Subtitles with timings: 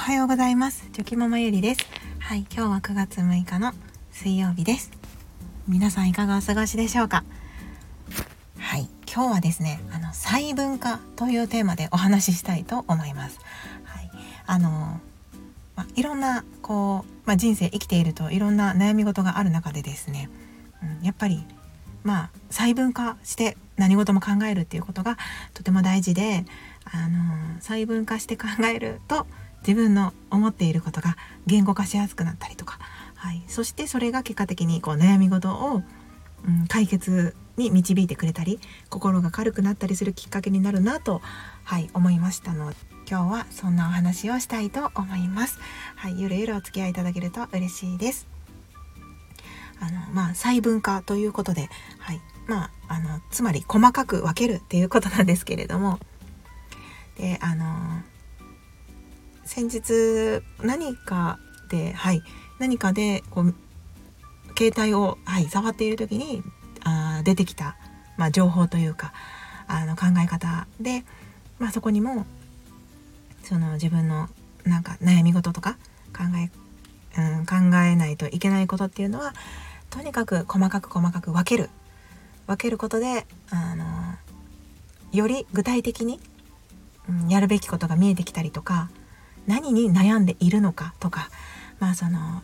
[0.00, 0.88] おはようございます。
[0.94, 1.86] チョキママゆりです。
[2.20, 3.74] はい今日は9月6日の
[4.10, 4.90] 水曜日です。
[5.68, 7.22] 皆さんいかがお過ごしでしょうか？
[8.58, 13.40] はい今日はですねあの細分化というテーマでお話ししたいと思います。
[13.84, 14.10] はい
[14.46, 15.00] あの
[15.76, 20.30] まいろんなこう、まあ、人生生きているといろんな悩み事がある中でですね、
[20.82, 21.44] うん、やっぱり
[22.04, 25.18] まあ細分化して何事も考えるっていうことが
[25.52, 26.46] とても大事で
[26.90, 29.26] あの細分化して考えると
[29.66, 32.78] 自分の思っていることが言語化しやすくなったりとか、
[33.14, 35.82] はい、そしてそれが結果的にこう悩み事を、
[36.46, 41.20] うん、解決に導いてくれたり心が軽くなったりするきっかけになるなと、
[41.64, 42.76] はい、思いましたので
[43.10, 45.58] 今日はそんなお話をしたいと思います。
[45.96, 48.28] はい、ゆるゆるお付き合いいただけると嬉しいです。
[49.80, 55.98] あのまあ細分化ということで、はいまあ、あのつまり細かく分けるっていうことなんですけれども
[57.16, 58.02] であの
[59.50, 62.22] 先日何かではい
[62.60, 63.54] 何かでこう
[64.56, 66.44] 携帯を、はい、触っている時に
[66.84, 67.76] あ出てきた、
[68.16, 69.12] まあ、情報というか
[69.66, 71.04] あの考え方で、
[71.58, 72.26] まあ、そこにも
[73.42, 74.28] その自分の
[74.64, 75.78] なんか悩み事とか
[76.16, 76.52] 考え,、
[77.20, 79.32] うん、考えないといけないことっていうのは
[79.90, 81.70] とにかく細かく細かく分ける。
[82.46, 83.84] 分けることであの
[85.12, 86.20] より具体的に、
[87.08, 88.90] うん、やるべきことが見えてきたりとか
[89.50, 91.28] 何に悩んでいるのかとか
[91.80, 92.42] まあその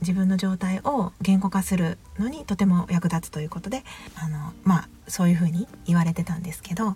[0.00, 3.82] 自分の状態を言語化するのにとても役立つということで
[4.14, 6.94] あのまあそういうふうに言われてたんですけど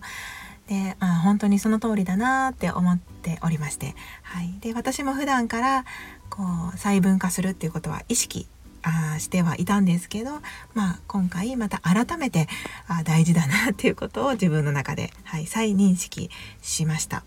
[0.67, 5.85] であ本当にその通りだなって思っておりまして、はい、で私も普段から
[6.29, 8.47] こう細分化するっていうことは意識
[8.81, 10.31] あしてはいたんですけど、
[10.73, 12.47] まあ、今回また改めて
[12.87, 16.29] あ大事だなっていうことを自分の中で、はい、再認識
[16.61, 17.23] しました。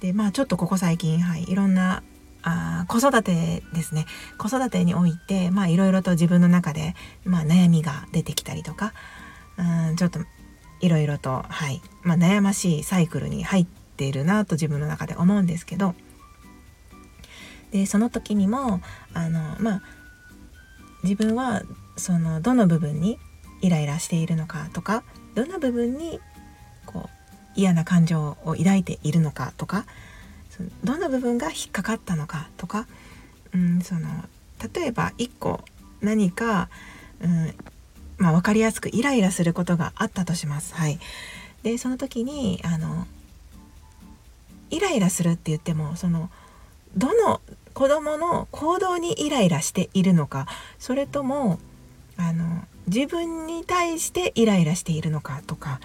[0.00, 2.02] でまあちょっとここ最近、はい、いろんな
[2.42, 4.06] あ子育てですね。
[4.38, 6.94] 子育てにおいてまあいろいろと自分の中で、
[7.24, 8.94] まあ、悩みが出てきたりとか
[9.58, 10.20] うんちょっと
[10.80, 15.94] いろいろと、はいまあ、悩ましいサイクルに入っているなと自分の中で思うんですけど。
[17.70, 18.80] でその時にも
[19.14, 19.82] あのまあ
[21.04, 21.62] 自分は
[21.96, 23.18] そのどの部分に
[23.60, 26.18] イライラしているのかとかどの部分に
[27.54, 29.86] 嫌な感情を抱いているのかとか
[30.84, 32.86] どの部分が引っかかったのかとか、
[33.54, 34.08] うん、その
[34.74, 35.60] 例えば1個
[36.00, 36.68] 何か、
[37.20, 37.54] うん
[38.18, 40.74] まあ、分かりやすくイライラすることがあったとします。
[40.74, 40.98] はい、
[41.62, 43.06] でその時にあの
[44.68, 46.30] イライラするって言ってもその
[46.96, 47.40] どの
[47.72, 50.46] 子どもの行動にイライラしているのか
[50.78, 51.58] それとも
[52.16, 55.80] あの自分に対してイライラしているのかとか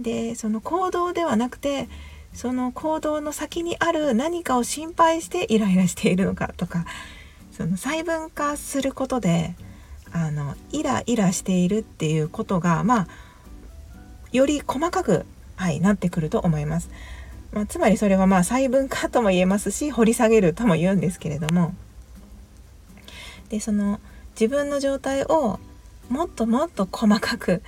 [0.00, 1.88] でその行動ではなくて
[2.32, 6.84] その行動の先にある何かを心配してイライラしているのかとか
[7.52, 9.54] その細分化することで
[10.12, 13.08] あのイライラしているっていうことがまあ
[14.32, 15.24] より細かく、
[15.56, 16.90] はい、なってくると思います。
[17.52, 21.72] まあ、つまりそれはまあ細分化とも言えますし掘り下げるとも言うんですけれども
[23.48, 24.00] でその
[24.32, 25.60] 自分の状態を
[26.14, 27.60] もっともっと細かく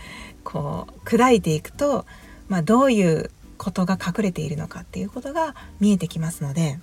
[0.44, 2.06] こう砕いていくと、
[2.46, 6.78] まあ、どういうことが隠れているのかっていうことが見えてきますので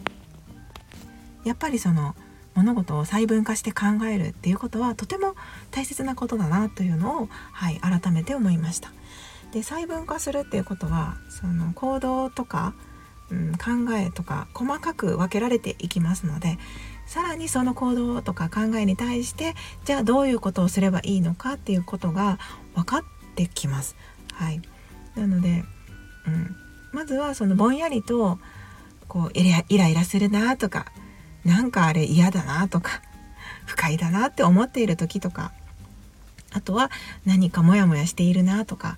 [1.46, 2.16] やっぱりその
[2.53, 5.35] 物事を細分化して考えるっていうことはとても
[5.72, 8.91] 大切なことだなというのを、はい、改めて思いました。
[9.53, 12.74] で細分化するっていうことはその行動とか、
[13.31, 16.57] うん、考えとか細かく分けられていきますので
[17.13, 19.53] さらにその行動とか考えに対して
[19.85, 22.40] じゃあどういうことをすればいいのかっていうことが
[22.74, 23.03] 分かっ
[23.35, 23.96] てきます。
[24.34, 24.59] はい、
[25.13, 25.63] なので、
[26.25, 26.56] うん、
[26.91, 28.40] まずはそのぼんやりと
[29.07, 30.88] こうイライラするなとか
[31.46, 33.03] なんかあれ嫌だなとか
[33.68, 35.51] 不快だなって思っている時とか
[36.51, 36.90] あとは
[37.25, 38.97] 何かモヤモヤしているなとか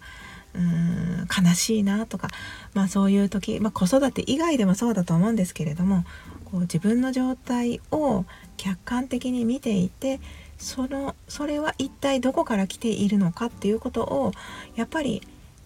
[0.54, 2.30] うーん悲しいなとか、
[2.74, 6.06] まあ、そういう時、まあ、子育て以外でもそうだと思うんですけれども
[6.46, 8.26] こう自分の状態を
[8.58, 10.20] 客観的に見ていて
[10.58, 14.32] そのそれは一体どこから来ているのかっていうことを
[14.76, 15.22] やっぱり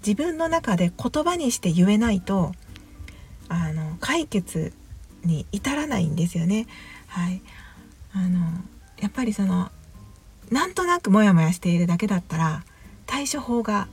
[0.06, 2.54] 自分の中で言葉にして言えないと
[3.50, 4.74] あの解決
[5.26, 6.68] に至らないんですよね。
[7.08, 7.42] はい、
[8.14, 8.40] あの
[9.00, 9.70] やっぱりその
[10.50, 12.64] なんとなくモヤモヤしているだけだったら
[13.06, 13.88] 対処法が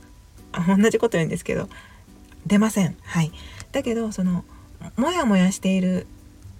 [0.67, 1.69] 同じこと言うんですけど
[2.45, 2.95] 出ません。
[3.03, 3.31] はい、
[3.71, 4.45] だけどその
[4.95, 6.07] モヤモヤしている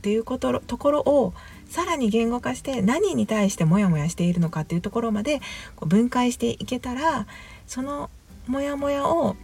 [0.08, 1.34] っていうことところを
[1.70, 5.42] さらに言語化して何に対してモヤモヤしているのかっていうところまで
[5.76, 7.28] こう分解していけたら
[7.68, 8.10] その
[8.48, 9.36] モヤモヤを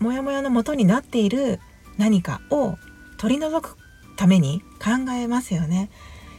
[0.00, 1.60] モヤモヤの元になっている
[1.98, 2.76] 何かを
[3.18, 3.76] 取り除く
[4.16, 5.90] ために考えますよね。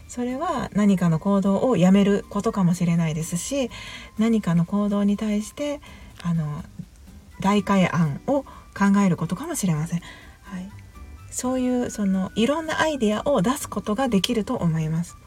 [0.08, 3.70] それは何かの行動をやめることかもしれないですし
[4.18, 5.80] 何かの行動に対して
[6.24, 6.64] あの
[7.40, 10.02] 代替案を考えることかもしれません。
[10.42, 10.72] はい、
[11.30, 15.18] そういうそのいろんなアイデアを出すことができると思います。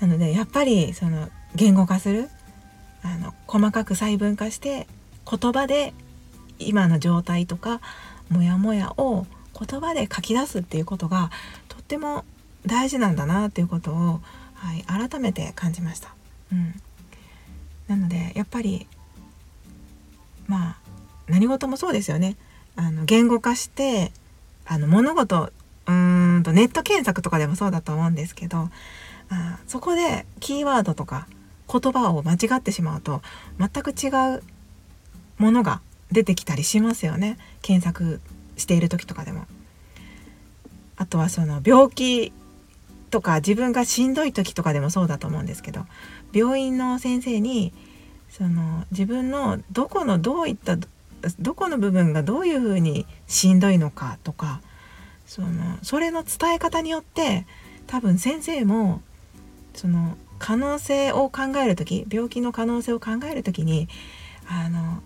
[0.00, 2.28] なのでやっぱりその言語化する
[3.02, 4.86] あの細かく細分化して
[5.30, 5.92] 言葉で
[6.58, 7.80] 今の状態とか
[8.28, 9.26] モヤモヤを
[9.58, 11.30] 言葉で書き出すっていうことが
[11.68, 12.24] とっても
[12.66, 14.20] 大事なんだなっていうことを、
[14.54, 16.14] はい、改めて感じました。
[16.52, 16.74] うん、
[17.88, 18.86] なのでやっぱり
[20.46, 20.76] まあ
[21.28, 22.36] 何事もそうですよね。
[22.78, 24.12] あの言語化して
[24.64, 25.50] あの物事
[25.86, 28.70] うーんとネット検索とかでもそうだと思うんですけど
[29.30, 31.26] あそこでキーワードとか
[31.70, 33.20] 言葉を間違ってしまうと
[33.58, 34.42] 全く違う
[35.38, 35.80] ものが
[36.12, 38.20] 出てきたりしますよね検索
[38.56, 39.46] している時とかでも。
[41.00, 42.32] あとはその病気
[43.10, 45.86] とか自分がしんどい時とかでもそうだと思うんですけど
[46.32, 47.72] 病院の先生に
[48.28, 50.76] その自分のどこのどういった
[51.38, 54.60] どこの部分がどういうふうにしんどいのかとか
[55.26, 57.46] そのそれの伝え方によって
[57.86, 59.02] 多分先生も
[59.74, 63.88] その可能性を考える時病気の可能性を考える時に
[64.48, 65.02] あの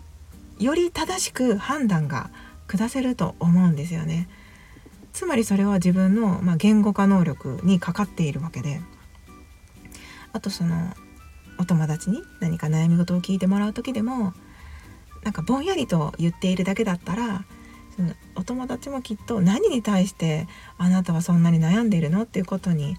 [0.58, 2.30] より正しく判断が
[2.68, 4.28] 下せると思うんですよね。
[5.12, 8.80] つまりそれは自分の、まあ、言語化能力にかかっているわけで
[10.32, 10.94] あとその
[11.58, 14.32] お友達に何か悩み事を聞いてもらう時でも
[15.22, 17.44] なんかぼんやりと言っているだけだったら
[17.96, 20.48] そのお友達もきっと何に対して
[20.78, 22.96] あなたはそんなに悩んでいるのっていうことに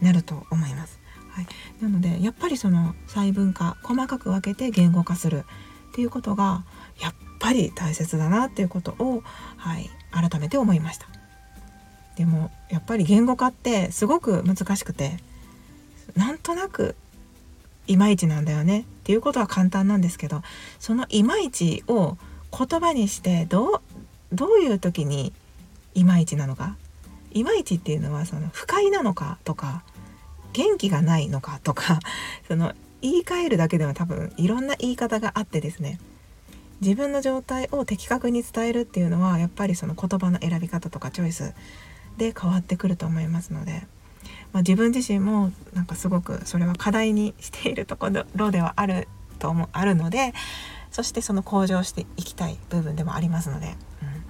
[0.00, 1.00] なると思います。
[1.30, 1.46] はい、
[1.80, 5.44] なのでやっぱりその細分化細かく分けて言語化する
[5.90, 6.64] っていうことが
[7.00, 9.22] やっぱり大切だなっていうことを、
[9.56, 11.06] はい、改めて思いました。
[12.16, 15.16] でもやっぱり言語化ってすごく難しくて
[16.14, 16.94] なんとなく
[17.86, 18.84] いまいちなんだよね。
[19.02, 20.42] っていうことは簡単なんですけど
[20.78, 22.16] そのいまいちを
[22.56, 23.80] 言葉にしてどう
[24.32, 25.32] どういう時に
[25.94, 26.76] いまいちなのか？
[27.32, 29.82] いまいちっていうのはその不快なのかとか
[30.52, 31.98] 元気がないのかとか
[32.46, 35.98] その言い換えるだけでは多分いろんな言い方があってですね。
[36.80, 41.54] 自分の状態を的確に伝えるっていうのはやっぱりその言葉の選び方とかチョイス
[42.16, 43.86] で変わってくると思いますので、
[44.52, 49.08] まあ、自分自身もなんかすごくそれは課題にしているところではある
[49.38, 50.34] と思 あるので
[50.90, 54.24] そしてその向上していきたい部分でもありますので、うん。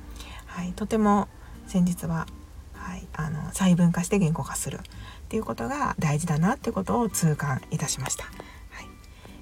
[0.47, 1.29] はい、とても
[1.67, 2.27] 先日は、
[2.75, 4.81] はい、あの細分化して言語化するっ
[5.29, 8.25] ていうことが大事だなっていうことを痛感いたしました。
[8.25, 8.89] はい、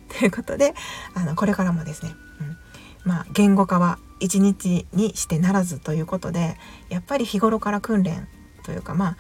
[0.09, 0.75] ということで
[1.15, 2.57] あのこれからもですね、うん。
[3.05, 6.57] まあ、言語化は一日にしてならずということで
[6.89, 8.29] やっぱり日頃から訓練
[8.63, 9.17] というかまあ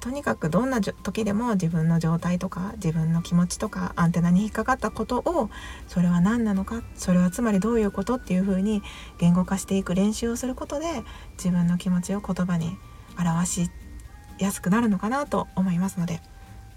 [0.00, 5.50] とにかくどんな時でも自分の状態とか自分の気持ちとかアンテナに引っかかったことを
[5.88, 8.82] それは何なのかそれはつまりどういうことっていうふうに
[9.18, 11.02] 言語化していく練習をすることで
[11.36, 12.76] 自分の気持ちを言葉に
[13.18, 13.70] 表し
[14.38, 16.20] やすくなるのかなと思いますので、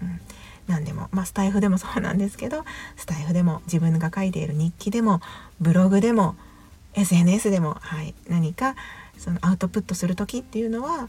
[0.02, 0.20] うん、
[0.66, 2.64] 何でも、まあ、スタイフでもそうなんですけど
[2.96, 5.20] スタイフでも自分が書いている日記でも
[5.60, 6.36] ブログでも
[6.94, 8.76] SNS でも、はい、何か
[9.16, 11.08] そのアウトプットする時っていうのはあの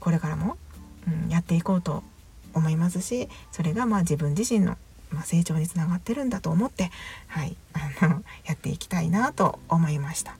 [0.00, 0.56] これからも、
[1.06, 2.02] うん、やっていこうと
[2.54, 4.76] 思いますしそれがまあ自分自身の、
[5.10, 6.90] まあ、成長につながってるんだと思って、
[7.28, 7.56] はい、
[8.00, 10.36] あの やっていきたいなと思いました。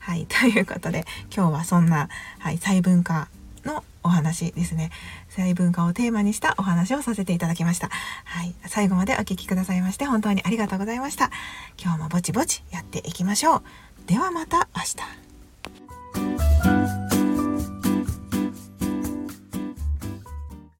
[0.00, 2.08] はい、 ということで今日はそんな、
[2.38, 3.28] はい、細分化
[3.64, 4.90] のお話ですね。
[5.28, 7.90] 細分化をテーマにしたお話をさせていただきました。
[8.24, 11.30] はい最後までお聴きくださいまして本当にありがとうございました。
[11.78, 13.62] 今日もぼちぼちやっていきましょう。
[14.06, 15.29] ではまた明日。